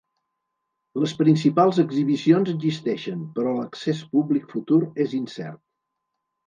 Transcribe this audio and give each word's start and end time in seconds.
Les 1.03 1.13
principals 1.19 1.81
exhibicions 1.85 2.51
existeixen, 2.55 3.23
però 3.37 3.55
l'accés 3.61 4.05
públic 4.17 4.53
futur 4.57 4.85
és 5.07 5.19
incert. 5.25 5.67